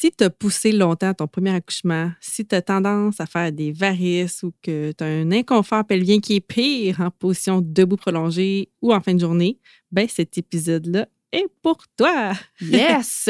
Si 0.00 0.12
tu 0.12 0.22
as 0.22 0.30
poussé 0.30 0.70
longtemps 0.70 1.12
ton 1.12 1.26
premier 1.26 1.52
accouchement, 1.52 2.12
si 2.20 2.46
tu 2.46 2.54
as 2.54 2.62
tendance 2.62 3.18
à 3.20 3.26
faire 3.26 3.50
des 3.50 3.72
varices 3.72 4.44
ou 4.44 4.52
que 4.62 4.92
tu 4.92 5.02
as 5.02 5.08
un 5.08 5.32
inconfort 5.32 5.84
pelvien 5.84 6.20
qui 6.20 6.36
est 6.36 6.40
pire 6.40 7.00
en 7.00 7.10
position 7.10 7.60
debout 7.60 7.96
prolongée 7.96 8.68
ou 8.80 8.94
en 8.94 9.00
fin 9.00 9.12
de 9.14 9.18
journée, 9.18 9.58
ben 9.90 10.06
cet 10.08 10.38
épisode-là 10.38 11.08
est 11.32 11.48
pour 11.62 11.78
toi. 11.96 12.32
Yes! 12.60 13.28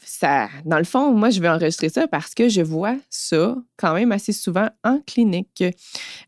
Ça, 0.00 0.48
dans 0.64 0.78
le 0.78 0.84
fond, 0.84 1.12
moi, 1.12 1.28
je 1.28 1.38
vais 1.38 1.50
enregistrer 1.50 1.90
ça 1.90 2.08
parce 2.08 2.34
que 2.34 2.48
je 2.48 2.62
vois 2.62 2.96
ça 3.10 3.54
quand 3.76 3.92
même 3.92 4.10
assez 4.10 4.32
souvent 4.32 4.70
en 4.84 5.00
clinique. 5.00 5.64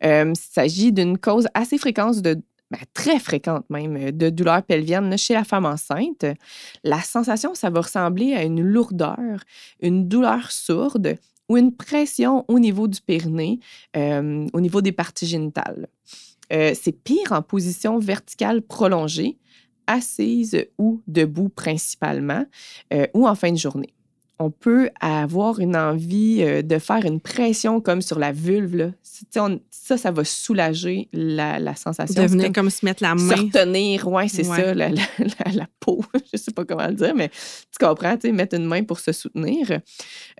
Euh, 0.04 0.34
il 0.34 0.38
s'agit 0.38 0.92
d'une 0.92 1.16
cause 1.16 1.48
assez 1.54 1.78
fréquente 1.78 2.20
de 2.20 2.36
ben, 2.70 2.80
très 2.92 3.18
fréquente 3.18 3.64
même, 3.70 3.96
euh, 3.96 4.12
de 4.12 4.28
douleurs 4.28 4.62
pelviennes 4.62 5.16
chez 5.16 5.34
la 5.34 5.44
femme 5.44 5.64
enceinte. 5.64 6.26
La 6.84 7.00
sensation, 7.00 7.54
ça 7.54 7.70
va 7.70 7.80
ressembler 7.80 8.34
à 8.34 8.44
une 8.44 8.62
lourdeur, 8.62 9.40
une 9.80 10.08
douleur 10.08 10.52
sourde 10.52 11.16
ou 11.48 11.56
une 11.56 11.74
pression 11.74 12.44
au 12.48 12.58
niveau 12.58 12.88
du 12.88 13.00
périnée, 13.00 13.58
euh, 13.96 14.46
au 14.52 14.60
niveau 14.60 14.82
des 14.82 14.92
parties 14.92 15.26
génitales. 15.26 15.88
Euh, 16.52 16.72
c'est 16.74 16.92
pire 16.92 17.32
en 17.32 17.40
position 17.40 17.98
verticale 17.98 18.60
prolongée, 18.60 19.38
assise 19.86 20.66
ou 20.76 21.02
debout 21.06 21.48
principalement, 21.48 22.44
ou 23.14 23.26
en 23.26 23.34
fin 23.34 23.50
de 23.50 23.56
journée 23.56 23.94
on 24.38 24.50
peut 24.50 24.90
avoir 25.00 25.58
une 25.58 25.76
envie 25.76 26.42
euh, 26.42 26.62
de 26.62 26.78
faire 26.78 27.04
une 27.04 27.20
pression 27.20 27.80
comme 27.80 28.02
sur 28.02 28.18
la 28.18 28.32
vulve. 28.32 28.92
ça, 29.70 29.96
ça 29.96 30.10
va 30.10 30.24
soulager 30.24 31.08
la, 31.12 31.58
la 31.58 31.74
sensation. 31.74 32.22
Devenir 32.22 32.52
comme, 32.52 32.70
se 32.70 32.84
mettre 32.84 33.02
la 33.02 33.14
main. 33.14 33.36
Se 33.36 33.40
retenir, 33.40 34.06
oui, 34.06 34.28
c'est 34.28 34.44
ça, 34.44 34.74
la, 34.74 34.90
la, 34.90 35.66
peau. 35.80 36.04
Je 36.14 36.20
ne 36.34 36.38
sais 36.38 36.52
pas 36.52 36.64
comment 36.64 36.86
le 36.86 36.94
dire, 36.94 37.14
mais 37.14 37.28
tu 37.28 37.84
comprends, 37.84 38.16
mettre 38.32 38.56
une 38.56 38.66
main 38.66 38.84
pour 38.84 39.00
se 39.00 39.12
soutenir. 39.12 39.80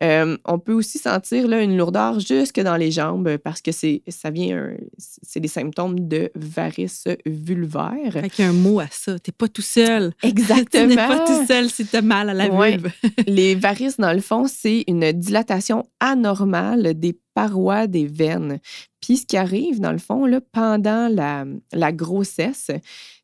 Euh, 0.03 0.37
on 0.45 0.59
peut 0.59 0.75
aussi 0.75 0.99
sentir 0.99 1.49
là, 1.49 1.63
une 1.63 1.77
lourdeur 1.77 2.21
jusque 2.21 2.61
dans 2.61 2.77
les 2.77 2.91
jambes 2.91 3.37
parce 3.39 3.61
que 3.61 3.73
c'est 3.73 4.03
ça 4.09 4.31
vient, 4.31 4.71
c'est 4.97 5.41
des 5.41 5.49
symptômes 5.49 6.09
de 6.09 6.31
varices 6.35 7.09
vulvaire. 7.27 8.13
Fait 8.13 8.31
qu'il 8.31 8.45
y 8.45 8.49
a 8.49 8.51
un 8.51 8.55
mot 8.55 8.81
à 8.81 8.87
ça. 8.91 9.19
Tu 9.29 9.31
n'es 9.31 9.35
pas 9.37 9.49
tout 9.49 9.63
seul. 9.63 10.13
Exactement. 10.23 10.85
tu 10.85 10.89
n'es 10.89 10.97
pas 10.97 11.27
tout 11.27 11.47
seul 11.47 11.69
si 11.69 11.85
tu 11.85 11.97
as 11.97 12.03
mal 12.03 12.31
à 12.31 12.35
la 12.35 12.49
vulve. 12.49 12.91
les 13.27 13.55
varices 13.55 13.88
dans 13.99 14.13
le 14.13 14.21
fond, 14.21 14.47
c'est 14.47 14.85
une 14.87 15.13
dilatation 15.13 15.87
anormale 16.01 16.99
des 16.99 17.19
parois 17.35 17.87
des 17.87 18.07
veines. 18.07 18.59
Puis 19.01 19.19
ce 19.19 19.27
qui 19.27 19.37
arrive, 19.37 19.81
dans 19.81 19.93
le 19.93 19.99
fond, 19.99 20.27
là, 20.27 20.41
pendant 20.53 21.09
la, 21.09 21.45
la 21.73 21.93
grossesse, 21.93 22.71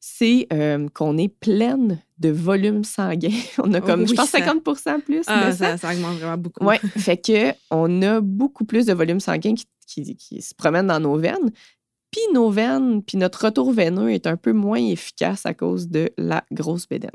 c'est 0.00 0.46
euh, 0.52 0.88
qu'on 0.94 1.18
est 1.18 1.28
pleine 1.28 2.00
de 2.18 2.30
volume 2.30 2.84
sanguin. 2.84 3.32
On 3.58 3.72
a 3.74 3.80
comme, 3.80 4.06
je 4.06 4.14
pense, 4.14 4.32
50% 4.32 5.00
plus. 5.00 5.22
Ah, 5.26 5.52
ça, 5.52 5.76
ça, 5.76 5.92
augmente 5.92 6.18
vraiment 6.18 6.36
beaucoup. 6.38 6.64
Oui, 6.64 6.76
fait 6.96 7.20
qu'on 7.20 8.02
a 8.02 8.20
beaucoup 8.20 8.64
plus 8.64 8.86
de 8.86 8.92
volume 8.92 9.20
sanguin 9.20 9.54
qui, 9.54 9.66
qui, 9.86 10.16
qui, 10.16 10.42
se 10.42 10.54
promène 10.54 10.86
dans 10.86 11.00
nos 11.00 11.16
veines. 11.16 11.50
Puis 12.14 12.22
nos 12.32 12.48
veines, 12.48 13.02
puis 13.02 13.18
notre 13.18 13.46
retour 13.46 13.72
veineux 13.72 14.12
est 14.12 14.28
un 14.28 14.36
peu 14.36 14.52
moins 14.52 14.78
efficace 14.78 15.46
à 15.46 15.52
cause 15.52 15.88
de 15.88 16.12
la 16.16 16.44
grosse 16.52 16.86
bédaine. 16.86 17.10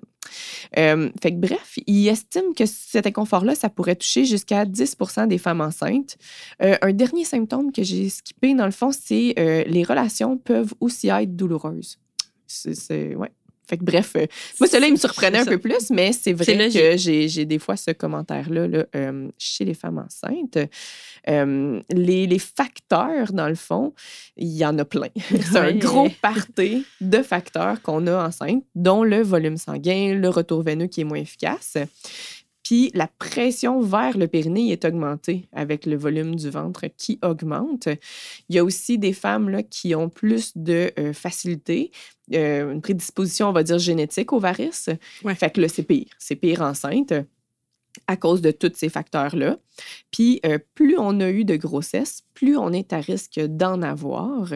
Euh, 0.77 1.09
bref, 1.35 1.79
il 1.87 2.05
estime 2.09 2.53
que 2.53 2.65
cet 2.65 3.07
inconfort-là, 3.07 3.55
ça 3.55 3.69
pourrait 3.69 3.95
toucher 3.95 4.25
jusqu'à 4.25 4.65
10 4.65 4.97
des 5.29 5.37
femmes 5.37 5.61
enceintes. 5.61 6.17
Euh, 6.61 6.75
un 6.81 6.91
dernier 6.91 7.23
symptôme 7.23 7.71
que 7.71 7.81
j'ai 7.81 8.09
skippé, 8.09 8.53
dans 8.55 8.65
le 8.65 8.73
fond, 8.73 8.91
c'est 8.91 9.35
euh, 9.39 9.63
les 9.67 9.83
relations 9.83 10.37
peuvent 10.37 10.73
aussi 10.81 11.07
être 11.07 11.33
douloureuses. 11.33 11.97
C'est, 12.45 13.15
ouais. 13.15 13.31
Fait 13.69 13.77
que 13.77 13.83
bref, 13.83 14.13
euh, 14.15 14.25
moi, 14.59 14.67
cela, 14.67 14.87
il 14.87 14.93
me 14.93 14.97
surprenait 14.97 15.37
un 15.37 15.45
peu 15.45 15.59
plus, 15.59 15.91
mais 15.91 16.11
c'est 16.11 16.33
vrai 16.33 16.69
que 16.69 16.97
j'ai 16.97 17.45
des 17.45 17.59
fois 17.59 17.77
ce 17.77 17.91
commentaire-là 17.91 18.67
là, 18.67 18.85
euh, 18.95 19.27
chez 19.37 19.63
les 19.63 19.75
femmes 19.75 19.99
enceintes. 19.99 20.57
Euh, 21.29 21.79
les, 21.91 22.25
les, 22.25 22.39
facteurs, 22.39 23.31
dans 23.31 23.47
le 23.47 23.53
fond, 23.53 23.93
il 24.37 24.47
y 24.47 24.65
en 24.65 24.75
a 24.79 24.85
plein. 24.85 25.09
c'est 25.29 25.57
un 25.57 25.73
gros 25.73 26.09
party 26.19 26.83
de 26.99 27.21
facteurs 27.21 27.79
qu'on 27.83 28.07
a 28.07 28.27
enceintes, 28.27 28.63
dont 28.73 29.03
le 29.03 29.21
volume 29.21 29.57
sanguin, 29.57 30.15
le 30.15 30.29
retour 30.29 30.63
veineux 30.63 30.87
qui 30.87 31.01
est 31.01 31.03
moins 31.03 31.19
efficace. 31.19 31.77
Puis 32.69 32.91
la 32.93 33.07
pression 33.07 33.81
vers 33.81 34.15
le 34.15 34.27
périnée 34.27 34.71
est 34.71 34.85
augmentée 34.85 35.49
avec 35.51 35.87
le 35.87 35.95
volume 35.95 36.35
du 36.35 36.51
ventre 36.51 36.85
qui 36.95 37.17
augmente. 37.23 37.87
Il 38.47 38.55
y 38.55 38.59
a 38.59 38.63
aussi 38.63 38.99
des 38.99 39.11
femmes 39.11 39.49
là, 39.49 39.63
qui 39.63 39.95
ont 39.95 40.07
plus 40.07 40.55
de 40.55 40.91
euh, 40.99 41.11
facilité, 41.11 41.89
euh, 42.35 42.71
une 42.71 42.81
prédisposition, 42.83 43.49
on 43.49 43.53
va 43.53 43.63
dire, 43.63 43.79
génétique 43.79 44.33
aux 44.33 44.39
varices. 44.39 44.91
Fait 45.33 45.49
que 45.49 45.61
là, 45.61 45.67
c'est 45.67 45.81
pire. 45.81 46.09
C'est 46.19 46.35
pire 46.35 46.61
enceinte 46.61 47.11
à 48.07 48.17
cause 48.17 48.41
de 48.41 48.51
tous 48.51 48.71
ces 48.75 48.89
facteurs-là. 48.89 49.57
Puis, 50.11 50.39
euh, 50.45 50.57
plus 50.75 50.97
on 50.97 51.19
a 51.19 51.29
eu 51.29 51.45
de 51.45 51.55
grossesse, 51.55 52.23
plus 52.33 52.57
on 52.57 52.71
est 52.71 52.93
à 52.93 52.99
risque 52.99 53.39
d'en 53.39 53.81
avoir. 53.81 54.51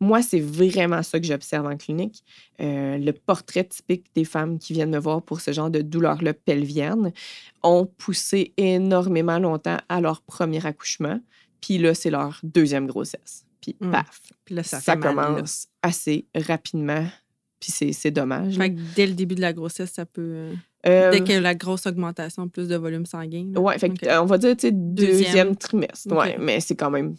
Moi, 0.00 0.22
c'est 0.22 0.40
vraiment 0.40 1.02
ça 1.02 1.18
que 1.20 1.26
j'observe 1.26 1.66
en 1.66 1.76
clinique. 1.76 2.22
Euh, 2.60 2.98
le 2.98 3.12
portrait 3.12 3.64
typique 3.64 4.06
des 4.14 4.24
femmes 4.24 4.58
qui 4.58 4.72
viennent 4.72 4.90
me 4.90 4.98
voir 4.98 5.22
pour 5.22 5.40
ce 5.40 5.52
genre 5.52 5.70
de 5.70 5.80
douleur-là 5.80 6.34
pelvienne 6.34 7.12
ont 7.62 7.86
poussé 7.86 8.52
énormément 8.56 9.38
longtemps 9.38 9.78
à 9.88 10.00
leur 10.00 10.22
premier 10.22 10.64
accouchement. 10.64 11.20
Puis 11.60 11.78
là, 11.78 11.94
c'est 11.94 12.10
leur 12.10 12.40
deuxième 12.42 12.86
grossesse. 12.86 13.46
Puis, 13.60 13.76
mmh. 13.80 13.90
paf, 13.90 14.20
Puis 14.44 14.54
là, 14.56 14.62
ça, 14.64 14.96
commence 14.96 15.68
assez 15.82 16.26
rapidement. 16.34 17.06
Puis 17.60 17.92
c'est 17.92 18.10
dommage. 18.10 18.56
Fait 18.56 18.74
que 18.74 18.80
dès 18.96 19.06
le 19.06 19.14
début 19.14 19.36
de 19.36 19.40
la 19.40 19.52
grossesse, 19.52 19.92
ça 19.92 20.04
peut... 20.04 20.50
Euh, 20.86 21.10
Dès 21.12 21.20
qu'il 21.20 21.34
y 21.34 21.38
a 21.38 21.40
la 21.40 21.54
grosse 21.54 21.86
augmentation, 21.86 22.48
plus 22.48 22.68
de 22.68 22.76
volume 22.76 23.06
sanguin. 23.06 23.52
Oui, 23.56 23.74
euh, 24.06 24.20
on 24.20 24.26
va 24.26 24.38
dire 24.38 24.56
deuxième, 24.56 24.94
deuxième 24.94 25.56
trimestre. 25.56 26.12
Ouais, 26.12 26.36
mais 26.40 26.60
c'est 26.60 26.74
quand 26.74 26.90
même 26.90 27.14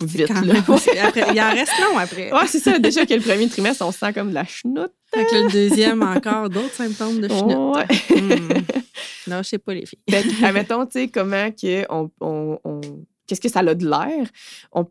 vite. 0.00 0.28
là. 0.28 0.54
après, 1.04 1.24
il 1.32 1.40
en 1.40 1.50
reste 1.50 1.72
long 1.80 1.98
après. 1.98 2.30
Oui, 2.32 2.40
c'est 2.46 2.60
ça. 2.60 2.78
Déjà 2.78 3.06
que 3.06 3.14
le 3.14 3.20
premier 3.20 3.48
trimestre, 3.48 3.84
on 3.84 3.90
sent 3.90 4.12
comme 4.12 4.30
de 4.30 4.34
la 4.34 4.44
chenoute. 4.44 4.92
Fait 5.12 5.24
que 5.24 5.44
le 5.44 5.50
deuxième, 5.50 6.02
encore 6.02 6.48
d'autres 6.48 6.72
symptômes 6.74 7.20
de 7.20 7.28
chenoute. 7.28 7.76
Ouais. 7.76 8.16
Hmm. 8.16 8.62
Non, 9.26 9.38
je 9.38 9.48
sais 9.48 9.58
pas 9.58 9.74
les 9.74 9.86
filles. 9.86 9.98
Fait 10.08 10.24
admettons, 10.44 10.86
tu 10.86 10.92
sais, 10.92 11.08
comment 11.08 11.50
que 11.50 11.84
on, 11.90 12.10
on, 12.20 12.80
qu'est-ce 13.30 13.40
que 13.40 13.48
ça 13.48 13.60
a 13.60 13.74
de 13.74 13.88
l'air? 13.88 14.26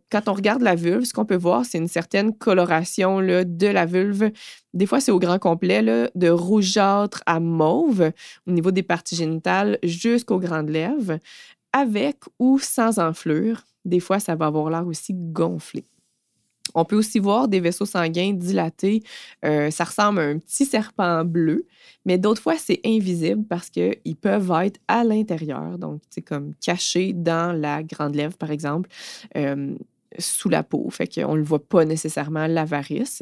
quand 0.10 0.28
on 0.28 0.34
regarde 0.34 0.62
la 0.62 0.76
vulve, 0.76 1.04
ce 1.04 1.14
qu'on 1.14 1.26
peut 1.26 1.36
voir, 1.36 1.66
c'est 1.66 1.78
une 1.78 1.88
certaine 1.88 2.34
coloration 2.36 3.20
là, 3.20 3.44
de 3.44 3.68
la 3.68 3.86
vulve 3.86 4.32
des 4.74 4.86
fois, 4.86 5.00
c'est 5.00 5.12
au 5.12 5.20
grand 5.20 5.40
complet, 5.40 5.82
là, 5.82 6.10
de 6.16 6.30
rougeâtre 6.30 7.24
à 7.26 7.40
mauve 7.40 8.12
au 8.48 8.52
niveau 8.52 8.72
des 8.72 8.84
parties 8.84 9.16
génitales 9.16 9.80
jusqu'aux 9.84 10.40
grandes 10.40 10.70
lèvres, 10.70 11.18
avec 11.74 12.18
ou 12.38 12.60
sans 12.60 13.00
enflure. 13.00 13.64
Des 13.86 14.00
fois, 14.00 14.20
ça 14.20 14.36
va 14.36 14.46
avoir 14.48 14.70
l'air 14.70 14.86
aussi 14.86 15.14
gonflé. 15.16 15.86
On 16.76 16.86
peut 16.86 16.96
aussi 16.96 17.20
voir 17.20 17.48
des 17.48 17.60
vaisseaux 17.60 17.86
sanguins 17.86 18.34
dilatés. 18.34 19.04
Euh, 19.46 19.72
ça 19.72 19.84
ressemble 19.84 20.20
à 20.20 20.24
un 20.24 20.38
petit 20.38 20.66
serpent 20.66 21.24
bleu, 21.26 21.66
mais 22.06 22.18
d'autres 22.18 22.42
fois, 22.42 22.56
c'est 22.58 22.80
invisible 22.86 23.46
parce 23.48 23.70
qu'ils 23.70 24.16
peuvent 24.20 24.52
être 24.64 24.80
à 24.88 25.04
l'intérieur, 25.04 25.78
donc 25.78 26.02
c'est 26.10 26.22
comme 26.22 26.54
caché 26.64 27.14
dans 27.14 27.56
la 27.56 27.84
grande 27.84 28.16
lèvre, 28.16 28.38
par 28.38 28.52
exemple. 28.52 28.90
Euh, 29.38 29.76
sous 30.18 30.50
la 30.50 30.64
peau. 30.64 30.90
Fait 30.90 31.08
qu'on 31.08 31.34
ne 31.34 31.38
le 31.38 31.44
voit 31.44 31.64
pas 31.64 31.86
nécessairement, 31.86 32.48
la 32.48 32.66
varice. 32.66 33.22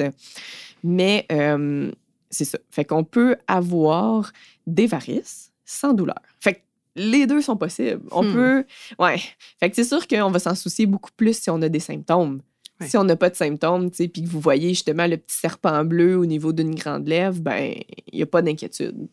Mais 0.82 1.26
euh, 1.32 1.90
c'est 2.30 2.44
ça. 2.44 2.58
Fait 2.70 2.84
qu'on 2.84 3.04
peut 3.04 3.36
avoir 3.46 4.32
des 4.66 4.86
varices 4.86 5.52
sans 5.64 5.92
douleur. 5.92 6.20
Fait 6.40 6.54
que 6.54 6.60
les 6.96 7.26
deux 7.26 7.42
sont 7.42 7.56
possibles. 7.56 8.02
On 8.10 8.24
hmm. 8.24 8.32
peut. 8.32 8.64
Ouais. 8.98 9.18
Fait 9.60 9.70
que 9.70 9.76
c'est 9.76 9.84
sûr 9.84 10.06
qu'on 10.06 10.30
va 10.30 10.38
s'en 10.38 10.54
soucier 10.54 10.86
beaucoup 10.86 11.10
plus 11.16 11.38
si 11.38 11.50
on 11.50 11.60
a 11.62 11.68
des 11.68 11.80
symptômes. 11.80 12.40
Si 12.80 12.96
on 12.96 13.04
n'a 13.04 13.16
pas 13.16 13.30
de 13.30 13.34
symptômes, 13.34 13.90
puis 13.90 14.10
que 14.10 14.28
vous 14.28 14.40
voyez 14.40 14.68
justement 14.70 15.06
le 15.06 15.16
petit 15.16 15.36
serpent 15.36 15.84
bleu 15.84 16.16
au 16.16 16.26
niveau 16.26 16.52
d'une 16.52 16.74
grande 16.74 17.08
lèvre, 17.08 17.40
ben, 17.40 17.74
il 18.12 18.16
n'y 18.16 18.22
a 18.22 18.26
pas 18.26 18.42
d'inquiétude. 18.42 19.08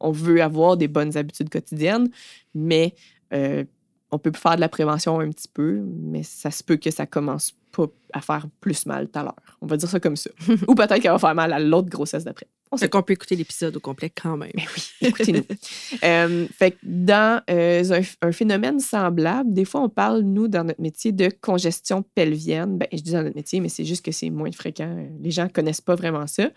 On 0.00 0.12
veut 0.12 0.42
avoir 0.42 0.76
des 0.76 0.88
bonnes 0.88 1.16
habitudes 1.16 1.48
quotidiennes, 1.48 2.08
mais 2.54 2.94
euh, 3.32 3.64
on 4.10 4.18
peut 4.18 4.32
faire 4.34 4.56
de 4.56 4.60
la 4.60 4.68
prévention 4.68 5.20
un 5.20 5.30
petit 5.30 5.48
peu, 5.48 5.80
mais 5.84 6.22
ça 6.22 6.50
se 6.50 6.62
peut 6.62 6.76
que 6.76 6.90
ça 6.90 7.06
commence 7.06 7.54
pas 7.72 7.86
à 8.12 8.20
faire 8.20 8.46
plus 8.60 8.86
mal 8.86 9.08
tout 9.08 9.18
à 9.18 9.22
l'heure. 9.22 9.58
On 9.60 9.66
va 9.66 9.76
dire 9.76 9.88
ça 9.88 10.00
comme 10.00 10.16
ça. 10.16 10.30
Ou 10.68 10.74
peut-être 10.74 11.00
qu'elle 11.00 11.12
va 11.12 11.18
faire 11.18 11.34
mal 11.34 11.52
à 11.52 11.58
l'autre 11.58 11.88
grossesse 11.88 12.24
d'après. 12.24 12.48
On 12.72 12.76
Fait 12.76 12.88
qu'on 12.88 13.02
peut 13.02 13.14
écouter 13.14 13.34
l'épisode 13.34 13.76
au 13.76 13.80
complet 13.80 14.10
quand 14.10 14.36
même. 14.36 14.52
Mais 14.54 14.64
oui, 14.76 15.08
écoutez-nous. 15.08 15.42
Euh, 16.04 16.46
fait 16.56 16.70
que 16.72 16.76
dans 16.82 17.42
euh, 17.50 17.82
un, 17.92 18.28
un 18.28 18.32
phénomène 18.32 18.78
semblable, 18.80 19.52
des 19.52 19.64
fois, 19.64 19.82
on 19.82 19.88
parle, 19.88 20.20
nous, 20.20 20.46
dans 20.48 20.62
notre 20.64 20.80
métier, 20.80 21.10
de 21.12 21.28
congestion 21.40 22.02
pelvienne. 22.14 22.78
Ben, 22.78 22.86
je 22.92 22.98
dis 23.02 23.10
dans 23.12 23.22
notre 23.24 23.36
métier, 23.36 23.60
mais 23.60 23.68
c'est 23.68 23.84
juste 23.84 24.04
que 24.04 24.12
c'est 24.12 24.30
moins 24.30 24.50
fréquent. 24.52 24.96
Les 25.20 25.30
gens 25.30 25.44
ne 25.44 25.48
connaissent 25.48 25.80
pas 25.80 25.94
vraiment 25.96 26.26
ça. 26.26 26.48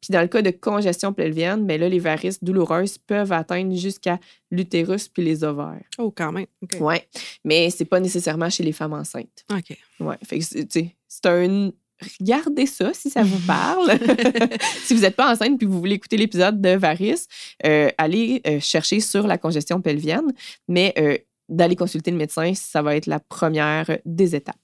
Puis 0.00 0.10
dans 0.10 0.20
le 0.20 0.26
cas 0.26 0.42
de 0.42 0.50
congestion 0.50 1.12
pelvienne, 1.12 1.66
ben 1.66 1.80
là, 1.80 1.88
les 1.88 1.98
varices 2.00 2.42
douloureuses 2.42 2.98
peuvent 2.98 3.32
atteindre 3.32 3.74
jusqu'à 3.76 4.18
l'utérus 4.50 5.08
puis 5.08 5.22
les 5.22 5.44
ovaires. 5.44 5.80
Oh, 5.98 6.10
quand 6.14 6.32
même. 6.32 6.46
OK. 6.62 6.76
Oui, 6.80 6.96
mais 7.44 7.70
c'est 7.70 7.84
pas 7.84 8.00
nécessairement 8.00 8.50
chez 8.50 8.64
les 8.64 8.72
femmes 8.72 8.92
enceintes. 8.94 9.44
OK. 9.52 9.76
Ouais, 10.00 10.16
fait 10.24 10.38
que 10.40 10.44
c'est- 10.44 10.66
tu 10.66 10.80
sais, 10.80 10.96
c'est 11.08 11.26
un. 11.26 11.70
Regardez 12.20 12.66
ça 12.66 12.92
si 12.94 13.10
ça 13.10 13.22
vous 13.22 13.38
parle. 13.46 13.98
si 14.84 14.94
vous 14.94 15.00
n'êtes 15.00 15.16
pas 15.16 15.32
enceinte 15.32 15.58
puis 15.58 15.66
vous 15.66 15.78
voulez 15.78 15.94
écouter 15.94 16.16
l'épisode 16.16 16.60
de 16.60 16.70
Varys, 16.70 17.26
euh, 17.64 17.90
allez 17.98 18.40
euh, 18.46 18.60
chercher 18.60 19.00
sur 19.00 19.26
la 19.26 19.38
congestion 19.38 19.80
pelvienne, 19.80 20.32
mais 20.68 20.94
euh, 20.98 21.16
d'aller 21.48 21.76
consulter 21.76 22.10
le 22.10 22.16
médecin, 22.16 22.52
ça 22.54 22.82
va 22.82 22.96
être 22.96 23.06
la 23.06 23.20
première 23.20 23.98
des 24.04 24.34
étapes. 24.34 24.56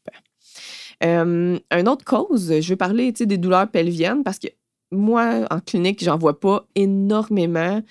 Une 1.03 1.61
autre 1.89 2.05
cause, 2.05 2.61
je 2.61 2.69
veux 2.71 2.77
parler 2.77 3.13
des 3.13 3.37
douleurs 3.37 3.71
pelviennes 3.71 4.23
parce 4.23 4.39
que 4.39 4.49
moi, 4.91 5.47
en 5.51 5.61
clinique, 5.61 6.03
j'en 6.03 6.17
vois 6.17 6.41
pas 6.41 6.67
énormément 6.75 7.83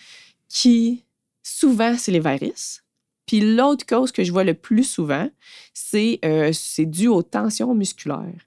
qui, 0.47 1.03
souvent, 1.44 1.95
c'est 1.97 2.12
les 2.12 2.19
varices. 2.19 2.83
Puis 3.25 3.42
l'autre 3.42 3.86
cause 3.86 4.12
que 4.12 4.24
je 4.24 4.31
vois 4.31 4.44
le 4.44 4.53
plus 4.53 4.83
souvent, 4.83 5.30
c'est 5.74 6.19
euh, 6.24 6.51
c'est 6.53 6.86
dû 6.86 7.07
aux 7.07 7.24
tensions 7.24 7.74
musculaires. 7.74 8.45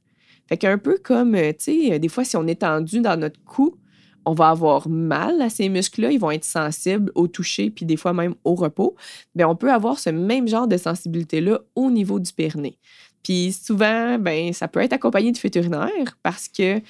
Fait 0.48 0.56
qu'un 0.56 0.78
peu 0.78 0.98
comme, 1.02 1.34
euh, 1.34 1.52
tu 1.52 1.88
sais, 1.88 1.98
des 1.98 2.08
fois, 2.08 2.24
si 2.24 2.36
on 2.36 2.46
est 2.46 2.60
tendu 2.60 3.00
dans 3.00 3.18
notre 3.18 3.42
cou, 3.44 3.76
on 4.24 4.34
va 4.34 4.50
avoir 4.50 4.88
mal 4.88 5.40
à 5.40 5.48
ces 5.48 5.68
muscles-là, 5.68 6.10
ils 6.10 6.20
vont 6.20 6.30
être 6.30 6.44
sensibles 6.44 7.10
au 7.14 7.28
toucher, 7.28 7.70
puis 7.70 7.86
des 7.86 7.96
fois 7.96 8.12
même 8.12 8.34
au 8.44 8.54
repos. 8.54 8.94
Bien, 9.34 9.48
on 9.48 9.56
peut 9.56 9.72
avoir 9.72 9.98
ce 9.98 10.10
même 10.10 10.48
genre 10.48 10.68
de 10.68 10.76
sensibilité-là 10.76 11.60
au 11.74 11.90
niveau 11.90 12.20
du 12.20 12.32
périnée. 12.32 12.78
Puis 13.22 13.52
souvent, 13.52 14.18
ben, 14.18 14.52
ça 14.52 14.68
peut 14.68 14.80
être 14.80 14.92
accompagné 14.92 15.32
de 15.32 15.38
fuites 15.38 15.56
urinaires 15.56 16.18
parce 16.22 16.48
que 16.48 16.80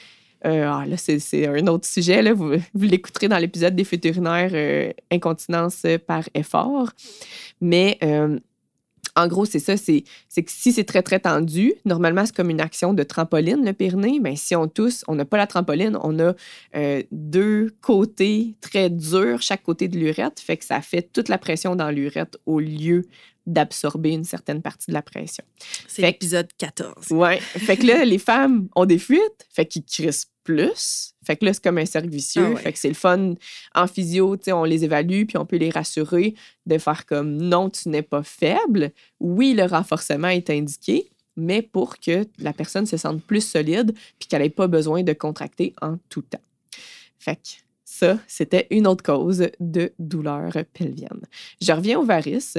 euh, 0.47 0.69
ah, 0.69 0.85
là, 0.87 0.97
c'est 0.97 1.47
un 1.47 1.67
autre 1.67 1.87
sujet. 1.87 2.23
Là. 2.23 2.33
Vous, 2.33 2.53
l'écouterez 2.75 3.29
dans 3.29 3.39
l'épisode 3.39 3.75
des 3.75 3.85
fuites 3.85 4.05
urinaires, 4.05 4.51
euh, 4.53 4.93
incontinence 5.11 5.85
par 6.07 6.23
effort. 6.35 6.91
Mais 7.61 7.99
euh, 8.03 8.39
en 9.19 9.27
gros, 9.27 9.45
c'est 9.45 9.59
ça. 9.59 9.77
C'est 9.77 10.03
que 10.03 10.51
si 10.51 10.73
c'est 10.73 10.85
très, 10.85 11.03
très 11.03 11.19
tendu, 11.19 11.75
normalement, 11.85 12.25
c'est 12.25 12.35
comme 12.35 12.51
une 12.51 12.61
action 12.61 12.95
de 12.95 13.03
trampoline, 13.03 13.65
le 13.65 13.73
périnée. 13.73 14.21
Mais 14.21 14.37
si 14.37 14.55
on 14.55 14.69
tousse, 14.69 15.05
on 15.09 15.17
n'a 15.17 15.25
pas 15.25 15.37
la 15.37 15.49
trampoline, 15.49 15.99
on 16.03 16.21
a 16.21 16.35
euh, 16.77 17.03
deux 17.11 17.75
côtés 17.81 18.55
très 18.61 18.91
durs, 18.91 19.43
chaque 19.43 19.65
côté 19.65 19.89
de 19.89 19.99
l'urètre. 19.99 20.41
Fait 20.41 20.57
que 20.57 20.65
ça 20.65 20.81
fait 20.81 21.03
toute 21.13 21.29
la 21.29 21.37
pression 21.37 21.75
dans 21.75 21.91
l'urètre 21.91 22.39
au 22.47 22.61
lieu 22.61 23.07
d'absorber 23.49 24.11
une 24.11 24.25
certaine 24.25 24.63
partie 24.63 24.91
de 24.91 24.95
la 24.95 25.03
pression. 25.03 25.45
C'est 25.89 26.03
l'épisode 26.03 26.49
14. 26.59 27.11
Ouais. 27.11 27.41
Fait 27.41 27.77
que 27.77 27.87
là, 27.87 28.05
les 28.05 28.19
femmes 28.19 28.69
ont 28.77 28.85
des 28.85 28.99
fuites, 28.99 29.47
fait 29.51 29.67
qu'ils 29.67 29.85
crissent 29.85 30.31
plus. 30.45 31.15
Fait 31.25 31.37
que 31.37 31.45
là, 31.45 31.53
c'est 31.53 31.63
comme 31.63 31.79
un 31.79 31.87
cercle 31.87 32.11
vicieux. 32.11 32.45
Ah 32.47 32.51
ouais. 32.51 32.61
Fait 32.61 32.73
que 32.73 32.79
c'est 32.79 32.89
le 32.89 32.95
fun. 32.95 33.35
En 33.75 33.87
physio, 33.87 34.37
tu 34.37 34.45
sais, 34.45 34.53
on 34.53 34.65
les 34.65 34.85
évalue, 34.85 35.25
puis 35.25 35.39
on 35.39 35.47
peut 35.47 35.57
les 35.57 35.71
rassurer 35.71 36.35
de 36.67 36.79
faire 36.79 37.07
comme 37.07 37.37
non, 37.37 37.71
tu 37.71 37.89
n'es 37.89 38.03
pas 38.03 38.23
faible. 38.23 38.93
Oui, 39.19 39.55
le 39.55 39.65
renforcement 39.65 40.29
est 40.29 40.51
indiqué, 40.51 41.11
mais 41.37 41.63
pour 41.63 41.99
que 41.99 42.27
la 42.39 42.53
personne 42.53 42.87
se 42.87 42.97
sente 42.97 43.23
plus 43.23 43.47
solide, 43.47 43.95
puis 44.19 44.29
qu'elle 44.29 44.43
n'ait 44.43 44.51
pas 44.51 44.67
besoin 44.67 45.03
de 45.03 45.13
contracter 45.13 45.75
en 45.81 45.97
tout 46.09 46.23
temps. 46.23 46.41
Fait 47.19 47.37
que 47.37 47.68
ça, 47.99 48.19
c'était 48.29 48.67
une 48.71 48.87
autre 48.87 49.03
cause 49.03 49.49
de 49.59 49.93
douleur 49.99 50.53
pelvienne. 50.73 51.21
Je 51.61 51.73
reviens 51.73 51.99
aux 51.99 52.05
varices. 52.05 52.57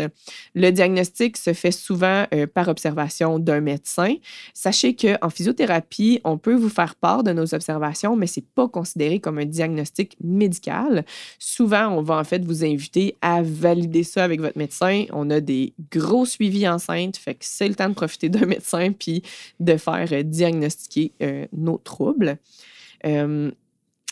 Le 0.53 0.71
diagnostic 0.71 1.37
se 1.37 1.53
fait 1.53 1.71
souvent 1.71 2.25
euh, 2.33 2.45
par 2.45 2.67
observation 2.67 3.39
d'un 3.39 3.61
médecin. 3.61 4.15
Sachez 4.53 4.95
qu'en 4.95 5.29
physiothérapie, 5.29 6.19
on 6.25 6.37
peut 6.37 6.55
vous 6.55 6.69
faire 6.69 6.95
part 6.95 7.23
de 7.23 7.31
nos 7.31 7.53
observations, 7.53 8.17
mais 8.17 8.27
ce 8.27 8.41
n'est 8.41 8.45
pas 8.53 8.67
considéré 8.67 9.19
comme 9.19 9.37
un 9.37 9.45
diagnostic 9.45 10.17
médical. 10.21 11.05
Souvent, 11.39 11.87
on 11.87 12.01
va 12.01 12.17
en 12.17 12.23
fait 12.25 12.43
vous 12.43 12.65
inviter 12.65 13.15
à 13.21 13.41
valider 13.41 14.03
ça 14.03 14.25
avec 14.25 14.41
votre 14.41 14.57
médecin. 14.57 15.05
On 15.13 15.29
a 15.29 15.39
des 15.39 15.73
gros 15.89 16.25
suivis 16.25 16.67
enceintes, 16.67 17.15
fait 17.15 17.35
que 17.35 17.45
c'est 17.45 17.69
le 17.69 17.75
temps 17.75 17.89
de 17.89 17.93
profiter 17.93 18.27
d'un 18.27 18.45
médecin 18.45 18.91
puis 18.91 19.23
de 19.61 19.77
faire 19.77 20.09
euh, 20.11 20.23
diagnostiquer 20.23 21.13
euh, 21.21 21.45
nos 21.53 21.77
troubles. 21.77 22.37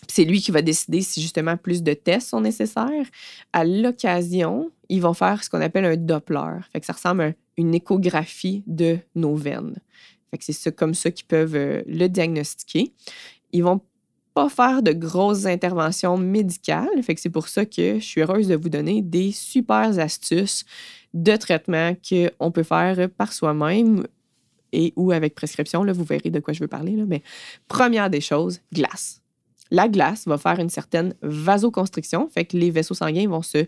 C'est 0.07 0.23
lui 0.23 0.41
qui 0.41 0.51
va 0.51 0.61
décider 0.61 1.01
si 1.01 1.21
justement 1.21 1.57
plus 1.57 1.83
de 1.83 1.94
tests 1.94 2.29
sont 2.29 2.41
nécessaires. 2.41 3.05
À 3.53 3.65
l'occasion, 3.65 4.71
ils 4.89 5.01
vont 5.01 5.13
faire 5.13 5.44
ce 5.44 5.49
qu'on 5.49 5.61
appelle 5.61 5.85
un 5.85 5.97
Doppler. 5.97 6.59
Fait 6.71 6.79
que 6.79 6.85
ça 6.85 6.94
ressemble 6.94 7.21
à 7.21 7.31
une 7.57 7.73
échographie 7.73 8.63
de 8.67 8.99
nos 9.15 9.35
veines. 9.35 9.75
Fait 10.31 10.53
c'est 10.53 10.75
comme 10.75 10.94
ça 10.94 11.11
qu'ils 11.11 11.25
peuvent 11.25 11.55
euh, 11.55 11.81
le 11.88 12.07
diagnostiquer. 12.07 12.94
Ils 13.53 13.63
vont 13.63 13.81
pas 14.33 14.49
faire 14.49 14.83
de 14.83 14.91
grosses 14.91 15.45
interventions 15.45 16.17
médicales. 16.17 17.01
Fait 17.01 17.15
que 17.15 17.21
c'est 17.21 17.29
pour 17.29 17.47
ça 17.47 17.65
que 17.65 17.95
je 17.95 18.03
suis 18.03 18.21
heureuse 18.21 18.47
de 18.47 18.55
vous 18.55 18.69
donner 18.69 19.01
des 19.01 19.31
super 19.31 19.97
astuces 19.97 20.63
de 21.13 21.35
traitement 21.35 21.95
qu'on 22.07 22.51
peut 22.51 22.63
faire 22.63 23.09
par 23.09 23.33
soi-même 23.33 24.05
et 24.73 24.94
ou 24.95 25.11
avec 25.11 25.33
prescription. 25.33 25.83
Là, 25.83 25.94
vous 25.94 26.03
verrez 26.03 26.29
de 26.29 26.39
quoi 26.39 26.53
je 26.53 26.59
veux 26.59 26.67
parler. 26.67 26.95
Mais 27.07 27.23
première 27.67 28.09
des 28.09 28.21
choses, 28.21 28.59
glace. 28.71 29.21
La 29.71 29.87
glace 29.87 30.25
va 30.27 30.37
faire 30.37 30.59
une 30.59 30.69
certaine 30.69 31.13
vasoconstriction, 31.21 32.29
fait 32.29 32.45
que 32.45 32.57
les 32.57 32.71
vaisseaux 32.71 32.93
sanguins 32.93 33.27
vont 33.27 33.41
se 33.41 33.65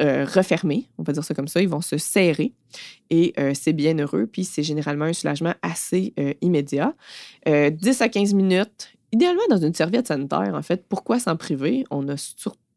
euh, 0.00 0.24
refermer, 0.24 0.88
on 0.98 1.02
va 1.02 1.12
dire 1.12 1.24
ça 1.24 1.34
comme 1.34 1.48
ça, 1.48 1.60
ils 1.60 1.68
vont 1.68 1.80
se 1.80 1.98
serrer 1.98 2.52
et 3.10 3.32
euh, 3.38 3.52
c'est 3.54 3.72
bien 3.72 3.98
heureux, 3.98 4.26
puis 4.26 4.44
c'est 4.44 4.62
généralement 4.62 5.04
un 5.04 5.12
soulagement 5.12 5.54
assez 5.62 6.14
euh, 6.18 6.32
immédiat. 6.40 6.94
Euh, 7.48 7.70
10 7.70 8.00
à 8.00 8.08
15 8.08 8.34
minutes, 8.34 8.92
idéalement 9.12 9.42
dans 9.50 9.58
une 9.58 9.74
serviette 9.74 10.08
sanitaire, 10.08 10.52
en 10.54 10.62
fait. 10.62 10.86
Pourquoi 10.88 11.18
s'en 11.18 11.36
priver? 11.36 11.84
On 11.90 12.08
a 12.08 12.14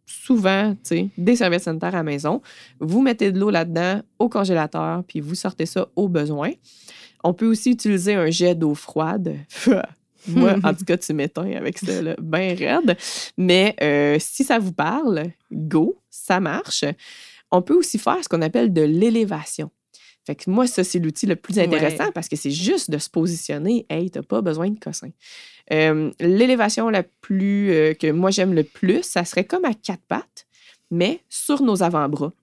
souvent 0.05 0.75
des 1.17 1.35
serviettes 1.35 1.63
sanitaires 1.63 1.95
à 1.95 2.03
maison. 2.03 2.41
Vous 2.79 3.01
mettez 3.01 3.31
de 3.31 3.39
l'eau 3.39 3.49
là-dedans 3.49 4.01
au 4.19 4.29
congélateur, 4.29 5.03
puis 5.07 5.19
vous 5.19 5.35
sortez 5.35 5.65
ça 5.65 5.87
au 5.95 6.07
besoin. 6.07 6.51
On 7.23 7.33
peut 7.33 7.47
aussi 7.47 7.71
utiliser 7.71 8.13
un 8.13 8.29
jet 8.29 8.55
d'eau 8.55 8.75
froide. 8.75 9.35
Moi, 10.35 10.55
en 10.63 10.73
tout 10.75 10.85
cas, 10.85 10.97
tu 10.97 11.13
m'éteins 11.13 11.51
avec 11.55 11.77
ça, 11.77 12.01
là, 12.01 12.15
bien 12.21 12.55
raide. 12.55 12.97
Mais 13.37 13.75
euh, 13.81 14.17
si 14.19 14.43
ça 14.43 14.59
vous 14.59 14.73
parle, 14.73 15.23
go, 15.51 15.97
ça 16.09 16.39
marche. 16.39 16.83
On 17.51 17.61
peut 17.61 17.75
aussi 17.75 17.97
faire 17.99 18.17
ce 18.23 18.29
qu'on 18.29 18.41
appelle 18.41 18.73
de 18.73 18.81
l'élévation. 18.81 19.69
Fait 20.25 20.35
que 20.35 20.49
moi, 20.49 20.65
ça, 20.65 20.83
c'est 20.83 20.97
l'outil 20.97 21.27
le 21.27 21.35
plus 21.35 21.59
intéressant 21.59 22.05
Ouais. 22.05 22.11
parce 22.11 22.27
que 22.27 22.35
c'est 22.35 22.49
juste 22.51 22.89
de 22.89 22.97
se 22.97 23.09
positionner. 23.09 23.85
Hey, 23.89 24.09
t'as 24.09 24.23
pas 24.23 24.41
besoin 24.41 24.69
de 24.71 24.79
cossin. 24.79 25.09
Euh, 25.71 26.09
L'élévation 26.19 26.89
la 26.89 27.03
plus 27.03 27.71
euh, 27.71 27.93
que 27.93 28.11
moi 28.11 28.31
j'aime 28.31 28.53
le 28.53 28.63
plus, 28.63 29.03
ça 29.03 29.23
serait 29.23 29.45
comme 29.45 29.65
à 29.65 29.73
quatre 29.75 30.01
pattes, 30.07 30.47
mais 30.89 31.19
sur 31.29 31.61
nos 31.61 31.83
avant-bras. 31.83 32.33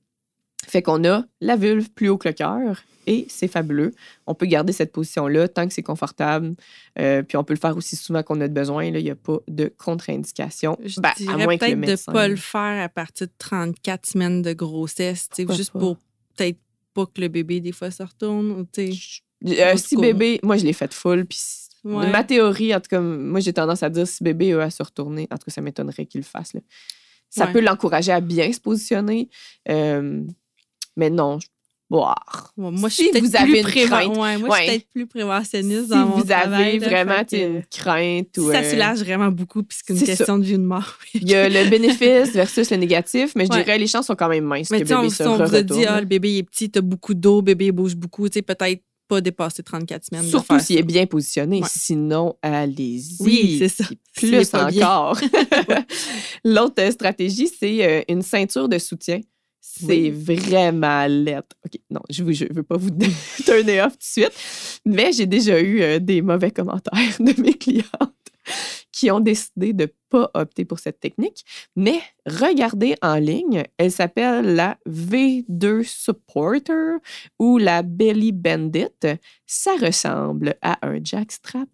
Fait 0.67 0.83
qu'on 0.83 1.05
a 1.05 1.25
la 1.41 1.57
vulve 1.57 1.91
plus 1.91 2.09
haut 2.09 2.19
que 2.19 2.29
le 2.29 2.35
cœur 2.35 2.83
et 3.09 3.27
c'est 3.29 3.49
fabuleux. 3.49 3.93
On 4.29 4.35
peut 4.35 4.47
garder 4.47 4.73
cette 4.73 4.93
position-là 4.93 5.49
tant 5.49 5.67
que 5.67 5.75
c'est 5.75 5.83
confortable. 5.83 6.55
Euh, 7.01 7.23
puis 7.25 7.37
on 7.37 7.43
peut 7.43 7.53
le 7.55 7.59
faire 7.59 7.77
aussi 7.77 7.97
souvent 7.97 8.23
qu'on 8.23 8.41
a 8.41 8.47
de 8.47 8.55
besoin. 8.55 8.91
là. 8.93 8.99
Il 9.01 9.05
n'y 9.05 9.11
a 9.11 9.17
pas 9.17 9.39
de 9.49 9.73
contre-indication. 9.77 10.79
Je 10.85 11.01
Ben, 11.01 11.11
à 11.29 11.37
moins 11.39 11.57
peut-être 11.59 11.81
de 11.81 11.91
ne 11.91 12.13
pas 12.13 12.29
le 12.29 12.37
faire 12.37 12.85
à 12.85 12.89
partir 12.89 13.27
de 13.27 13.33
34 13.39 14.07
semaines 14.07 14.43
de 14.43 14.53
grossesse, 14.53 15.29
juste 15.51 15.73
pas? 15.73 15.79
pour 15.81 15.97
peut-être 16.37 16.59
pas 16.95 17.07
que 17.07 17.21
le 17.21 17.29
bébé, 17.29 17.61
des 17.61 17.73
fois, 17.73 17.91
se 17.91 18.03
retourne. 18.05 18.65
Euh, 18.79 19.77
si 19.77 19.97
bébé, 19.97 20.39
moi 20.45 20.57
je 20.57 20.65
l'ai 20.65 20.73
fait 20.73 20.93
full. 20.95 21.27
Puis 21.27 21.41
Ouais. 21.85 22.09
ma 22.13 22.23
théorie, 22.23 22.73
en 22.73 22.79
tout 22.79 22.87
cas, 22.91 23.01
moi 23.01 23.41
j'ai 23.41 23.53
tendance 23.53 23.83
à 23.83 23.91
dire 23.91 24.07
si 24.07 24.23
bébé 24.23 24.53
a 24.53 24.61
à 24.61 24.71
se 24.71 24.81
retourner, 24.85 25.27
en 25.33 25.37
tout 25.37 25.47
cas, 25.47 25.51
ça 25.53 25.61
m'étonnerait 25.61 26.07
qu'il 26.07 26.21
le 26.21 26.25
fasse. 26.25 26.55
là. 26.55 26.61
Ça 27.29 27.47
Ouais. 27.47 27.53
peut 27.53 27.61
l'encourager 27.61 28.13
à 28.13 28.21
bien 28.21 28.53
se 28.53 28.61
positionner. 28.61 29.29
Euh, 29.69 30.23
mais 30.97 31.11
non, 31.11 31.39
je- 31.41 31.47
moi, 31.91 32.15
je 32.57 32.89
Si 32.89 33.03
suis 33.03 33.11
peut-être 33.11 33.25
vous 33.25 33.37
avez 33.37 33.51
plus 33.51 33.59
une 33.61 33.67
préven- 33.67 33.87
crainte, 33.89 34.17
ouais, 34.17 34.39
moi, 34.39 34.49
je 34.57 34.63
suis 34.63 34.67
peut-être 34.71 34.89
plus 34.95 35.07
préventionniste 35.07 35.83
Si 35.83 35.89
dans 35.91 36.07
mon 36.07 36.17
vous 36.17 36.25
travail. 36.25 36.63
avez 36.71 36.79
là, 36.79 36.89
vraiment 36.89 37.25
que 37.25 37.37
une 37.37 37.63
crainte 37.71 38.29
si 38.35 38.41
ou. 38.41 38.51
ça 38.51 38.65
soulage 38.71 39.01
vraiment 39.01 39.29
beaucoup, 39.31 39.63
puis 39.63 39.77
c'est 39.85 39.93
une 39.93 40.03
question 40.03 40.39
de 40.39 40.45
vie 40.45 40.55
ou 40.55 40.59
de 40.59 40.63
mort. 40.63 40.97
Il 41.15 41.29
y 41.29 41.35
a 41.35 41.51
le 41.51 41.69
bénéfice 41.69 42.33
versus 42.33 42.71
le 42.71 42.79
négatif, 42.79 43.33
mais 43.37 43.45
je 43.45 43.51
Ouais. 43.53 43.63
dirais 43.63 43.77
les 43.77 43.87
chances 43.87 44.07
sont 44.07 44.15
quand 44.17 44.31
même 44.31 44.45
minces 44.45 44.71
Mais 44.71 44.81
que 44.83 44.95
on, 44.95 45.01
bébé 45.03 45.11
si 45.11 45.17
se 45.17 45.23
on 45.25 45.37
vous 45.37 45.55
a 45.55 45.63
dit, 45.63 45.85
ah, 45.85 46.01
le 46.01 46.07
bébé 46.07 46.39
est 46.39 46.43
petit, 46.45 46.71
t'as 46.71 46.81
beaucoup 46.81 47.13
d'eau, 47.13 47.43
bébé 47.43 47.71
bouge 47.73 47.95
beaucoup, 47.95 48.27
tu 48.27 48.39
sais, 48.39 48.43
peut-être 48.43 48.83
pas 49.07 49.21
dépasser 49.21 49.63
34 49.63 50.07
semaines. 50.07 50.25
Surtout 50.25 50.59
s'il 50.61 50.79
est 50.79 50.83
bien 50.83 51.05
positionné. 51.05 51.61
Ouais. 51.61 51.69
Sinon, 51.71 52.37
allez-y. 52.41 53.17
Oui, 53.21 53.57
c'est 53.59 53.69
ça. 53.69 53.85
Plus 54.17 54.55
encore. 54.55 55.19
L'autre 56.45 56.77
euh, 56.83 56.91
stratégie, 56.91 57.49
c'est 57.49 57.85
euh, 57.87 58.03
une 58.09 58.23
ceinture 58.23 58.69
de 58.69 58.79
soutien. 58.79 59.21
C'est 59.65 59.87
Oui. 59.87 60.11
vraiment 60.11 61.07
lettre. 61.07 61.57
OK, 61.65 61.81
non, 61.89 62.01
je 62.11 62.25
ne 62.25 62.53
veux 62.53 62.65
pas 62.65 62.77
vous 62.77 62.91
turner 63.45 63.81
off 63.81 63.93
tout 63.93 63.99
de 63.99 64.03
suite, 64.03 64.81
mais 64.85 65.13
j'ai 65.13 65.27
déjà 65.27 65.61
eu 65.61 65.81
euh, 65.81 65.99
des 66.01 66.21
mauvais 66.21 66.51
commentaires 66.51 66.99
de 67.21 67.41
mes 67.41 67.55
clientes 67.55 67.93
qui 68.91 69.09
ont 69.13 69.21
décidé 69.21 69.73
de 69.73 69.85
ne 69.85 69.89
pas 70.11 70.31
opter 70.35 70.65
pour 70.65 70.81
cette 70.81 70.99
technique, 70.99 71.45
mais 71.77 72.01
regardez 72.27 72.97
en 73.03 73.15
ligne, 73.15 73.63
elle 73.79 73.93
s'appelle 73.93 74.55
la 74.57 74.77
V2 74.89 75.85
Supporter 75.85 76.99
ou 77.39 77.59
la 77.59 77.83
Belly 77.83 78.33
Bandit. 78.33 78.89
Ça 79.47 79.77
ressemble 79.81 80.57
à 80.61 80.77
un 80.87 80.99
jackstrap, 81.03 81.69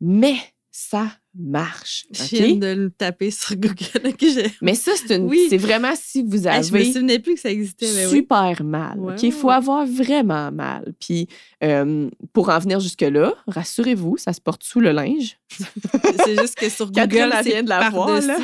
mais 0.00 0.36
ça 0.76 1.06
marche. 1.38 2.04
Je 2.10 2.22
OK? 2.24 2.30
viens 2.32 2.56
de 2.56 2.66
le 2.66 2.90
taper 2.90 3.30
sur 3.30 3.54
Google. 3.56 4.12
que 4.18 4.28
j'ai- 4.28 4.52
Mais 4.60 4.74
ça, 4.74 4.90
c'est 4.96 5.14
une- 5.14 5.28
Oui. 5.28 5.48
vraiment 5.56 5.92
si 5.94 6.22
vous 6.22 6.48
Hey, 6.48 6.64
je 6.64 6.72
me 6.72 6.78
avez 6.80 6.92
souvenais 6.92 7.20
plus 7.20 7.34
que 7.34 7.40
ça 7.40 7.50
existait. 7.50 7.86
mais 7.94 8.06
oui. 8.06 8.16
super 8.18 8.64
mal. 8.64 8.98
Il 9.22 9.30
faut 9.32 9.50
avoir 9.50 9.86
vraiment 9.86 10.50
mal. 10.50 10.92
Puis, 10.98 11.28
euh, 11.62 12.10
pour 12.32 12.48
en 12.48 12.58
venir 12.58 12.80
jusque-là, 12.80 13.34
rassurez-vous, 13.46 14.16
ça 14.16 14.32
se 14.32 14.40
porte 14.40 14.64
sous 14.64 14.80
le 14.80 14.90
linge. 14.90 15.38
C'est 16.24 16.36
juste 16.40 16.56
que 16.56 16.68
sur 16.68 16.86
Google, 16.90 17.30
elle 17.38 17.44
vient 17.44 17.62
de 17.62 17.68
la 17.68 17.88
voir, 17.90 18.20
là. 18.20 18.36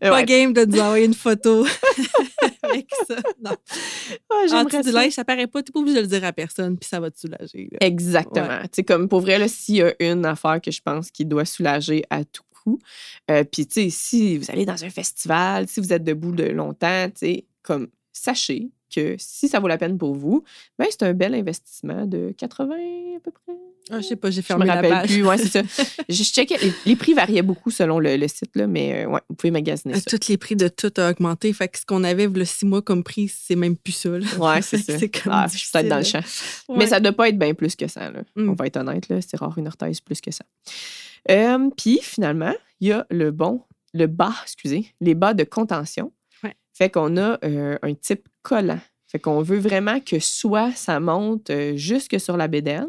Pas 0.00 0.12
ouais. 0.12 0.24
game 0.24 0.52
de 0.52 0.64
nous 0.64 0.78
envoyer 0.78 1.06
une 1.06 1.14
photo 1.14 1.66
avec 2.76 2.88
ça. 3.06 3.16
Non. 3.42 3.56
En 4.30 4.46
j'aimerais 4.48 4.82
ça. 4.82 4.92
linge, 4.92 5.12
ça 5.12 5.24
paraît 5.24 5.46
pas. 5.46 5.62
Tu 5.62 5.70
n'es 5.70 5.72
pas 5.72 5.80
obligé 5.80 5.96
de 5.96 6.00
le 6.02 6.06
dire 6.06 6.24
à 6.24 6.32
personne, 6.32 6.78
puis 6.78 6.88
ça 6.88 7.00
va 7.00 7.10
te 7.10 7.18
soulager. 7.18 7.68
là. 7.72 7.78
Exactement. 7.80 8.60
Tu 8.62 8.68
sais, 8.72 8.84
comme 8.84 9.08
pour 9.08 9.20
vrai, 9.20 9.46
s'il 9.48 9.76
y 9.76 9.82
a 9.82 9.94
une 10.00 10.24
affaire 10.24 10.60
que 10.60 10.70
je 10.70 10.80
pense 10.80 11.10
qui 11.10 11.24
doit 11.24 11.44
soulager 11.44 12.04
à 12.10 12.24
tout 12.24 12.42
coup, 12.62 12.78
euh, 13.30 13.44
puis 13.44 13.66
tu 13.66 13.82
sais, 13.82 13.90
si 13.90 14.38
vous 14.38 14.50
allez 14.50 14.64
dans 14.64 14.84
un 14.84 14.90
festival, 14.90 15.68
si 15.68 15.80
vous 15.80 15.92
êtes 15.92 16.04
debout 16.04 16.32
de 16.32 16.44
longtemps, 16.44 17.08
tu 17.10 17.26
sais, 17.26 17.46
comme 17.62 17.88
sachez 18.12 18.70
que 18.96 19.14
si 19.18 19.48
ça 19.48 19.60
vaut 19.60 19.68
la 19.68 19.78
peine 19.78 19.98
pour 19.98 20.14
vous, 20.14 20.42
ben 20.78 20.86
c'est 20.90 21.02
un 21.04 21.12
bel 21.14 21.34
investissement 21.34 22.06
de 22.06 22.32
80 22.36 22.74
à 23.16 23.20
peu 23.22 23.30
près. 23.30 23.54
Ah, 23.88 24.00
je 24.00 24.06
sais 24.08 24.16
pas, 24.16 24.30
j'ai 24.30 24.36
Je 24.36 24.40
me 24.40 24.46
fermé 24.46 24.66
la 24.66 24.74
rappelle 24.74 24.90
page. 24.90 25.10
plus. 25.12 25.24
Ouais, 25.24 25.38
c'est 25.38 25.62
ça. 25.62 25.62
Je, 26.08 26.22
checkais. 26.24 26.56
Les, 26.60 26.72
les 26.86 26.96
prix 26.96 27.14
variaient 27.14 27.42
beaucoup 27.42 27.70
selon 27.70 28.00
le, 28.00 28.16
le 28.16 28.26
site, 28.26 28.50
là, 28.56 28.66
mais 28.66 29.04
euh, 29.04 29.08
ouais, 29.10 29.20
vous 29.28 29.36
pouvez 29.36 29.52
magasiner 29.52 29.94
Euh, 29.94 29.98
ça. 29.98 30.18
Tous 30.18 30.26
les 30.28 30.36
prix 30.36 30.56
de 30.56 30.66
tout 30.66 30.90
ont 30.98 31.08
augmenté. 31.08 31.52
Fait 31.52 31.68
que 31.68 31.78
ce 31.78 31.86
qu'on 31.86 32.02
avait 32.02 32.26
le 32.26 32.44
six 32.44 32.66
mois 32.66 32.82
comme 32.82 33.04
prix, 33.04 33.28
c'est 33.28 33.54
même 33.54 33.76
plus 33.76 33.92
ça. 33.92 34.08
là. 34.08 34.26
Ouais, 34.40 34.60
c'est 34.62 34.78
ça. 34.78 34.98
c'est 34.98 35.08
comme 35.08 35.32
Ah, 35.32 35.46
je 35.52 35.56
suis 35.58 35.70
peut-être 35.70 35.86
dans 35.88 35.98
le 35.98 36.02
champ. 36.02 36.18
Mais 36.76 36.88
ça 36.88 36.98
ne 36.98 37.04
doit 37.04 37.12
pas 37.12 37.28
être 37.28 37.38
bien 37.38 37.54
plus 37.54 37.76
que 37.76 37.86
ça. 37.86 38.10
Là. 38.10 38.22
Mm. 38.34 38.48
On 38.48 38.54
va 38.54 38.66
être 38.66 38.76
honnête, 38.76 39.08
là, 39.08 39.20
c'est 39.20 39.36
rare 39.36 39.56
une 39.56 39.68
orthèse 39.68 40.00
plus 40.00 40.20
que 40.20 40.32
ça. 40.32 40.44
Euh, 41.30 41.70
Puis 41.76 42.00
finalement, 42.02 42.54
il 42.80 42.88
y 42.88 42.92
a 42.92 43.06
le 43.10 43.30
bon, 43.30 43.62
le 43.94 44.06
bas, 44.08 44.34
excusez, 44.42 44.92
les 45.00 45.14
bas 45.14 45.32
de 45.32 45.44
contention. 45.44 46.12
Ouais. 46.42 46.54
Fait 46.74 46.90
qu'on 46.90 47.16
a 47.18 47.38
euh, 47.44 47.78
un 47.82 47.94
type 47.94 48.28
collant. 48.48 48.80
Fait 49.08 49.18
qu'on 49.20 49.40
veut 49.42 49.58
vraiment 49.58 50.00
que 50.00 50.18
soit 50.18 50.72
ça 50.72 50.98
monte 51.00 51.50
euh, 51.50 51.76
jusque 51.76 52.18
sur 52.20 52.36
la 52.36 52.48
bédaine. 52.48 52.86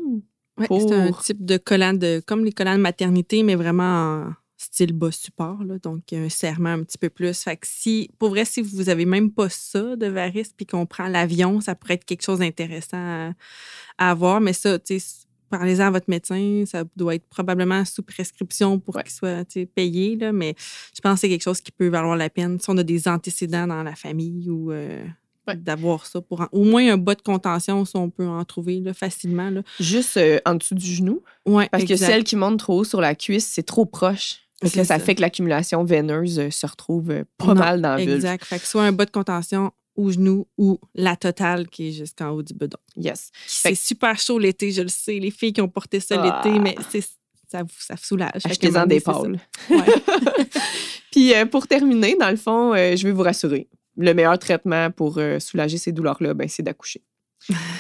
Ouais, 0.60 0.68
C'est 0.70 0.92
un 0.94 1.12
type 1.12 1.46
de 1.46 1.58
collant 1.58 1.94
de, 1.94 2.22
comme 2.26 2.44
les 2.44 2.52
collants 2.52 2.76
de 2.78 2.82
maternité, 2.82 3.44
mais 3.44 3.56
vraiment 3.56 3.84
en 4.28 4.34
style 4.58 4.94
bas 4.94 5.12
support. 5.12 5.64
Là, 5.64 5.78
donc, 5.78 6.12
un 6.14 6.30
serrement 6.30 6.70
un 6.72 6.82
petit 6.84 6.98
peu 6.98 7.10
plus. 7.12 7.38
Fait 7.44 7.56
que 7.58 7.68
si, 7.68 8.10
pour 8.18 8.30
vrai, 8.30 8.44
si 8.46 8.62
vous 8.64 8.90
avez 8.90 9.06
même 9.06 9.30
pas 9.32 9.50
ça 9.50 9.96
de 9.96 10.08
varice 10.08 10.52
puis 10.54 10.66
qu'on 10.66 10.88
prend 10.88 11.08
l'avion, 11.08 11.62
ça 11.62 11.76
pourrait 11.76 11.94
être 11.94 12.06
quelque 12.06 12.24
chose 12.24 12.40
d'intéressant 12.40 12.98
à, 12.98 13.32
à 14.00 14.10
avoir. 14.10 14.42
Mais 14.42 14.54
ça, 14.54 14.80
tu 14.80 15.00
sais, 15.00 15.26
parlez-en 15.52 15.86
à 15.86 15.92
votre 15.92 16.10
médecin. 16.10 16.64
Ça 16.66 16.84
doit 16.96 17.14
être 17.14 17.28
probablement 17.30 17.86
sous 17.86 18.02
prescription 18.02 18.80
pour 18.80 18.96
Ouais. 18.96 19.04
qu'il 19.04 19.12
soit 19.14 19.46
payé. 19.76 20.16
Là, 20.16 20.32
mais 20.34 20.56
je 20.96 21.02
pense 21.02 21.14
que 21.14 21.20
c'est 21.22 21.30
quelque 21.30 21.44
chose 21.44 21.62
qui 21.62 21.72
peut 21.72 21.90
valoir 21.90 22.16
la 22.18 22.32
peine. 22.32 22.60
Si 22.60 22.68
on 22.72 22.78
a 22.78 22.84
des 22.84 23.08
antécédents 23.08 23.68
dans 23.68 23.84
la 23.84 23.94
famille 23.96 24.50
ou. 24.50 24.72
euh, 24.72 25.06
Ouais. 25.48 25.56
d'avoir 25.56 26.06
ça 26.06 26.22
pour 26.22 26.42
en- 26.42 26.48
au 26.52 26.64
moins 26.64 26.94
un 26.94 26.98
bas 26.98 27.16
de 27.16 27.22
contention 27.22 27.86
si 27.86 27.96
on 27.96 28.10
peut 28.10 28.28
en 28.28 28.44
trouver 28.46 28.80
là, 28.80 28.94
facilement 28.94 29.50
là. 29.50 29.62
Juste 29.80 30.18
euh, 30.18 30.40
en 30.46 30.56
dessous 30.56 30.76
du 30.76 30.86
genou. 30.86 31.22
Ouais, 31.46 31.70
Parce 31.72 31.84
que 31.86 31.96
celle 31.96 32.24
qui 32.24 32.36
monte 32.36 32.60
trop 32.60 32.80
haut 32.80 32.84
sur 32.84 33.02
la 33.02 33.16
cuisse, 33.16 33.48
c'est 33.48 33.64
trop 33.64 33.86
proche. 33.86 34.42
Fait 34.62 34.70
que 34.70 34.76
ça, 34.76 34.86
ça. 34.86 35.00
fait 35.00 35.14
que 35.16 35.22
l'accumulation 35.22 35.84
veineuse 35.84 36.40
euh, 36.40 36.50
se 36.50 36.66
retrouve 36.66 37.12
euh, 37.12 37.24
pas 37.38 37.48
Non, 37.48 37.56
mal 37.56 37.82
dans 37.82 37.90
la 37.92 37.98
vulve. 37.98 38.16
Exact. 38.16 38.44
Fait 38.44 38.58
que 38.60 38.66
soit 38.66 38.84
un 38.84 38.92
bas 38.92 39.06
de 39.06 39.12
contention 39.12 39.72
au 39.96 40.12
genou 40.12 40.48
ou 40.58 40.80
la 40.96 41.16
totale 41.16 41.68
qui 41.70 41.90
est 41.90 41.92
jusqu'en 41.92 42.30
haut 42.32 42.42
du 42.44 42.54
bedon. 42.54 42.78
Yes. 42.96 43.30
C'est 43.46 43.76
super 43.76 44.20
chaud 44.20 44.38
l'été, 44.40 44.72
je 44.72 44.82
le 44.82 44.88
sais. 44.90 45.20
Les 45.20 45.32
filles 45.32 45.54
qui 45.54 45.62
ont 45.62 45.68
porté 45.70 46.00
ça 46.00 46.16
Ah. 46.22 46.42
l'été, 46.44 46.60
mais 46.60 46.76
c'est 46.90 47.02
ça 47.50 47.64
vous 47.64 47.70
ça 47.80 47.94
vous 47.96 48.04
soulage. 48.04 48.42
Achetez-en 48.46 48.86
des 48.88 49.00
ça. 49.00 49.20
Ouais. 49.22 49.32
Puis 51.12 51.34
euh, 51.34 51.46
pour 51.46 51.68
terminer, 51.68 52.16
dans 52.20 52.30
le 52.30 52.36
fond, 52.36 52.74
euh, 52.74 52.96
je 52.96 53.04
vais 53.08 53.12
vous 53.14 53.24
rassurer. 53.24 53.68
Le 53.98 54.14
meilleur 54.14 54.38
traitement 54.38 54.92
pour 54.92 55.18
euh, 55.18 55.40
soulager 55.40 55.78
ces 55.78 55.92
douleurs-là, 55.92 56.34
ben, 56.34 56.48
c'est 56.48 56.64
d'accoucher. 56.64 57.04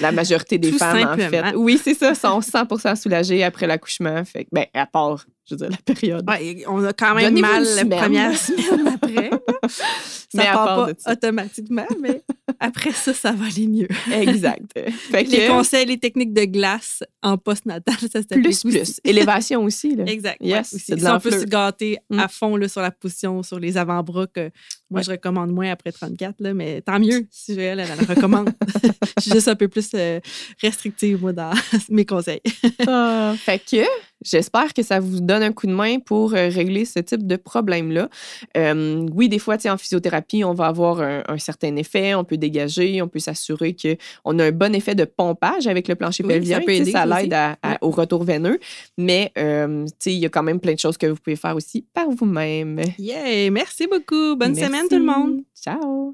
La 0.01 0.12
majorité 0.12 0.57
des 0.59 0.71
femmes, 0.71 0.97
en 0.97 1.17
simplement. 1.17 1.50
fait, 1.50 1.55
oui, 1.55 1.79
c'est 1.83 1.93
ça, 1.93 2.15
sont 2.15 2.41
100 2.41 2.95
soulagées 2.95 3.43
après 3.43 3.67
l'accouchement. 3.67 4.24
Fait 4.25 4.45
que, 4.45 4.50
ben, 4.51 4.65
à 4.74 4.86
part, 4.86 5.25
je 5.45 5.55
veux 5.55 5.59
dire, 5.59 5.69
la 5.69 5.93
période. 5.93 6.29
Ouais, 6.29 6.63
on 6.67 6.83
a 6.83 6.93
quand 6.93 7.15
même 7.15 7.39
mal 7.39 7.63
la 7.63 7.86
première 7.86 8.38
semaine 8.38 8.88
après. 8.88 9.29
Ça 9.67 10.43
Mais 10.43 10.43
part 10.51 10.88
pas 10.88 11.12
automatiquement, 11.12 11.88
mais 12.01 12.21
après 12.60 12.92
ça, 12.92 13.14
ça 13.14 13.32
va 13.32 13.46
aller 13.46 13.68
mieux. 13.68 13.88
Exact. 14.12 14.64
Fait 15.12 15.24
que, 15.26 15.32
Les 15.32 15.48
conseils, 15.48 15.86
les 15.86 15.98
techniques 15.98 16.34
de 16.34 16.46
glace 16.46 17.04
en 17.22 17.38
postnatal, 17.38 17.96
ça 18.00 18.08
s'applique 18.22 18.44
plus, 18.44 18.66
aussi. 18.66 18.70
plus. 18.70 19.02
Élévation 19.04 19.64
aussi. 19.64 19.96
Là. 19.96 20.06
Exact. 20.08 20.42
ouais, 20.42 20.48
Yes, 20.50 20.74
aussi. 20.74 20.94
on 21.06 21.20
peut 21.20 21.32
se 21.32 21.46
gâter 21.46 21.98
Mm. 22.10 22.20
à 22.20 22.28
fond 22.28 22.56
là, 22.56 22.68
sur 22.68 22.82
la 22.82 22.92
position, 22.92 23.44
sur 23.44 23.60
les 23.60 23.78
avant-bras, 23.78 24.28
que 24.28 24.50
moi, 24.90 25.00
Ouais. 25.00 25.04
je 25.04 25.12
recommande 25.12 25.52
moins 25.52 25.72
après 25.72 25.92
34, 25.92 26.36
là, 26.40 26.54
mais 26.54 26.82
tant 26.82 27.00
mieux 27.00 27.28
si 27.30 27.52
elle, 27.54 27.80
elle, 27.80 27.88
elle 27.92 28.00
le 28.08 28.14
recommande. 28.14 28.50
je 29.18 29.22
suis 29.24 29.32
juste 29.32 29.48
un 29.50 29.56
peu 29.56 29.68
plus 29.68 29.90
euh, 29.94 30.20
restrictive, 30.62 31.20
moi, 31.22 31.34
dans 31.34 31.52
mes 31.90 32.06
conseils. 32.06 32.42
Ah, 32.88 33.36
fait 33.38 33.60
que 33.60 33.84
j'espère 34.29 34.74
que 34.74 34.84
ça 34.84 35.00
vous 35.00 35.19
donne 35.22 35.43
un 35.43 35.51
coup 35.51 35.67
de 35.67 35.74
main 35.74 36.00
pour 36.00 36.34
euh, 36.34 36.50
régler 36.50 36.86
ce 36.86 37.00
type 37.00 37.25
de 37.25 37.36
problème-là. 37.36 38.10
Euh, 38.55 39.05
oui, 39.13 39.29
des 39.29 39.39
fois, 39.39 39.57
en 39.69 39.77
physiothérapie, 39.77 40.43
on 40.43 40.53
va 40.53 40.67
avoir 40.67 41.01
un, 41.01 41.24
un 41.27 41.38
certain 41.38 41.75
effet, 41.75 42.15
on 42.15 42.24
peut 42.24 42.38
dégager, 42.38 43.01
on 43.01 43.07
peut 43.07 43.19
s'assurer 43.19 43.75
qu'on 43.75 44.39
a 44.39 44.46
un 44.46 44.51
bon 44.51 44.74
effet 44.75 44.96
de 44.96 45.05
pompage 45.05 45.67
avec 45.67 45.88
le 45.88 45.96
plancher 45.96 46.24
Oui, 46.24 46.29
ça 46.29 46.36
pelvien. 46.36 46.62
peut 46.62 46.72
aider, 46.74 46.91
ça 46.91 47.05
ça 47.07 47.22
l'aide 47.22 47.34
à- 47.34 47.57
à- 47.62 47.69
Ouais. 47.72 47.77
au 47.81 47.91
retour 47.91 48.24
veineux. 48.24 48.60
Mais 48.98 49.31
euh, 49.38 49.86
il 50.05 50.12
y 50.13 50.25
a 50.25 50.29
quand 50.29 50.43
même 50.43 50.60
plein 50.60 50.74
de 50.74 50.79
choses 50.79 50.98
que 50.98 51.07
vous 51.07 51.15
pouvez 51.15 51.36
faire 51.36 51.55
aussi 51.55 51.86
par 51.93 52.10
vous-même. 52.10 52.81
Yeah! 53.00 53.50
Merci 53.51 53.88
beaucoup. 53.88 54.36
Bonne 54.36 54.53
Merci. 54.53 54.65
semaine, 54.65 54.88
tout 54.89 54.98
le 54.98 55.05
monde. 55.05 55.41
Ciao! 55.55 56.13